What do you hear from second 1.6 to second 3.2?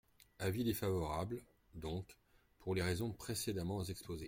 donc, pour les raisons